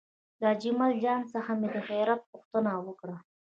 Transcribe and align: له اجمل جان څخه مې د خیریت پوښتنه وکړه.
له 0.41 0.47
اجمل 0.53 0.91
جان 1.03 1.21
څخه 1.33 1.51
مې 1.59 1.67
د 1.75 1.77
خیریت 1.87 2.21
پوښتنه 2.31 2.71
وکړه. 2.85 3.15